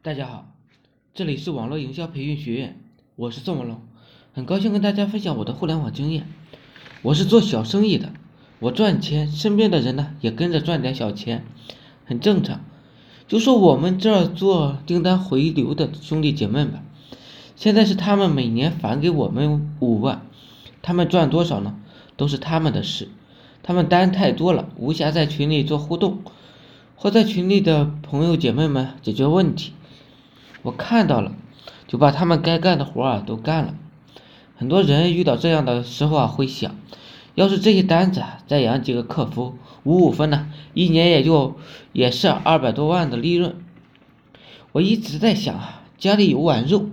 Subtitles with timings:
[0.00, 0.46] 大家好，
[1.12, 2.78] 这里是网络营销培训学院，
[3.16, 3.82] 我是宋文龙，
[4.32, 6.24] 很高兴跟大家分享我的互联网经验。
[7.02, 8.12] 我是做小生意的，
[8.60, 11.44] 我赚钱，身边的人呢也跟着赚点小钱，
[12.04, 12.60] 很正常。
[13.26, 16.80] 就说我们这儿做订单回流的兄弟姐妹吧，
[17.56, 20.24] 现在是他们每年返给我们五万，
[20.80, 21.74] 他们赚多少呢？
[22.16, 23.08] 都是他们的事，
[23.64, 26.22] 他们单太多了，无暇在群里做互动，
[26.94, 29.72] 或在群里的朋友姐妹们解决问题。
[30.68, 31.32] 我看到了，
[31.86, 33.74] 就把他们该干的活啊都干了。
[34.54, 36.76] 很多人遇到这样的时候啊，会想，
[37.34, 41.56] 要是这些单子再养几个客服，五五分呢，一年也就
[41.94, 43.56] 也是二百多万的利润。
[44.72, 46.90] 我一直在想啊，家里有碗肉，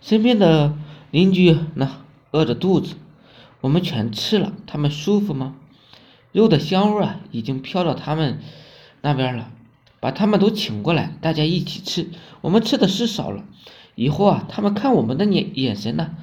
[0.00, 0.72] 身边的
[1.10, 1.98] 邻居呢
[2.30, 2.94] 饿着肚子，
[3.60, 5.54] 我们全吃了，他们舒服吗？
[6.32, 8.40] 肉的香味啊，已经飘到他们
[9.02, 9.50] 那边了。
[10.06, 12.08] 把他们都请过来，大家一起吃。
[12.40, 13.44] 我们吃的是少了，
[13.96, 16.14] 以后啊，他们看我们的眼眼神呢，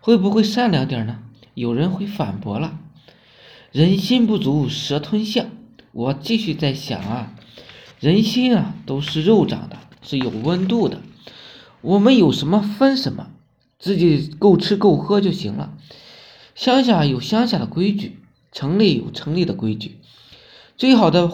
[0.00, 1.18] 会不会善良点呢？
[1.52, 2.78] 有人会反驳了，
[3.72, 5.48] 人心不足蛇吞象。
[5.92, 7.34] 我继续在想啊，
[8.00, 11.02] 人心啊都是肉长的，是有温度的。
[11.82, 13.26] 我们有什么分什么，
[13.78, 15.74] 自己够吃够喝就行了。
[16.54, 18.18] 乡下有乡下的规矩，
[18.50, 19.98] 城里有城里的规矩，
[20.78, 21.30] 最好的。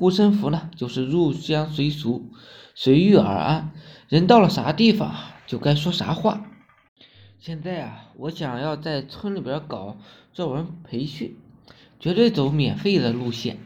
[0.00, 2.30] 护身符呢，就是入乡随俗，
[2.74, 3.70] 随遇而安。
[4.08, 5.14] 人到了啥地方，
[5.46, 6.46] 就该说啥话。
[7.38, 9.98] 现在啊，我想要在村里边搞
[10.32, 11.36] 作文培训，
[11.98, 13.58] 绝对走免费的路线。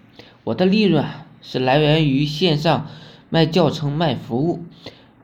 [0.42, 1.04] 我的利润
[1.40, 2.88] 是来源于线上
[3.30, 4.64] 卖教程、卖服务、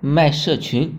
[0.01, 0.97] 卖社群。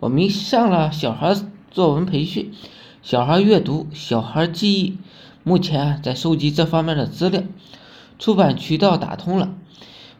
[0.00, 1.34] 我迷上了小孩
[1.70, 2.52] 作文培训，
[3.00, 4.98] 小孩阅读，小孩记忆。
[5.42, 7.42] 目前在收集这方面的资料。
[8.18, 9.54] 出版渠道打通了，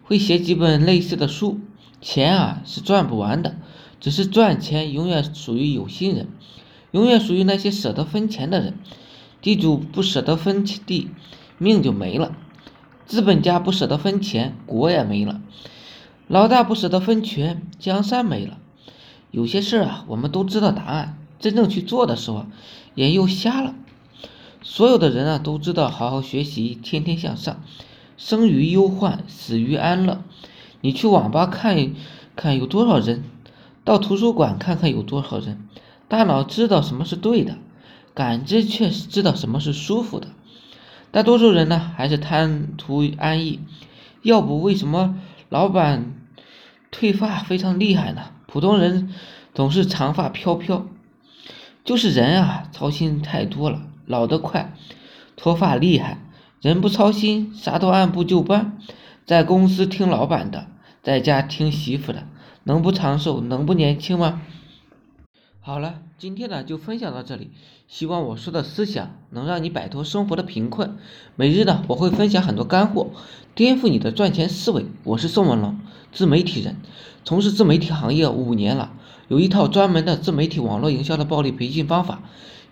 [0.02, 1.60] 会写几本类似的书，
[2.00, 3.56] 钱啊是赚不完的，
[4.00, 6.28] 只是赚钱永远属于有心人，
[6.90, 8.74] 永远属于那些舍得分钱的人。
[9.42, 11.10] 地主不舍得分地，
[11.58, 12.32] 命就没了；
[13.06, 15.40] 资本家不舍得分钱，国也没了；
[16.26, 18.58] 老大不舍得分权，江山没了。
[19.30, 22.46] 有些事啊，我们都知道答案，真正去做的时候，
[22.96, 23.74] 眼又瞎了。
[24.68, 27.62] 所有的人啊都知道好好学习，天天向上，
[28.16, 30.24] 生于忧患，死于安乐。
[30.80, 31.94] 你去网吧看
[32.34, 33.22] 看有多少人，
[33.84, 35.68] 到图书馆看看有多少人。
[36.08, 37.58] 大脑知道什么是对的，
[38.12, 40.26] 感知却是知道什么是舒服的。
[41.12, 43.60] 大多数人呢还是贪图安逸，
[44.22, 45.16] 要不为什么
[45.48, 46.12] 老板
[46.90, 48.22] 退发非常厉害呢？
[48.48, 49.14] 普通人
[49.54, 50.86] 总是长发飘飘，
[51.84, 53.82] 就是人啊操心太多了。
[54.06, 54.74] 老得快，
[55.36, 56.18] 脱发厉害，
[56.60, 58.78] 人不操心，啥都按部就班，
[59.24, 60.68] 在公司听老板的，
[61.02, 62.26] 在家听媳妇的，
[62.64, 64.42] 能不长寿，能不年轻吗？
[65.60, 67.50] 好了，今天呢就分享到这里，
[67.88, 70.96] 希望我说的思想能让你摆脱生活的贫困。
[71.34, 73.10] 每日呢我会分享很多干货，
[73.56, 74.86] 颠覆你的赚钱思维。
[75.02, 75.80] 我是宋文龙，
[76.12, 76.76] 自媒体人，
[77.24, 78.92] 从事自媒体行业五年了，
[79.26, 82.22] 有一套专门的自媒体网络营销的暴力培训方法。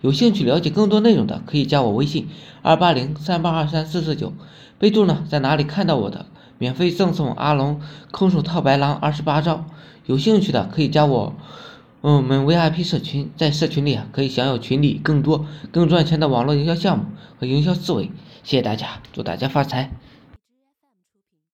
[0.01, 2.27] 有兴趣了解更多内容的，可以加我微信
[2.61, 4.33] 二八零三八二三四四九，
[4.77, 6.25] 备注呢在哪里看到我的，
[6.57, 9.65] 免费赠送阿龙空手套白狼二十八招。
[10.05, 11.33] 有兴趣的可以加我，
[12.01, 17.05] 嗯，我们 VIP 社群，在社群里啊可以享有群里更多更赚钱的网络营销项目
[17.39, 18.11] 和营销思维。
[18.43, 19.89] 谢谢大家，祝大家发财。